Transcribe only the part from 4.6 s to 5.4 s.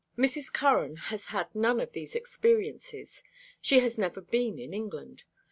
England.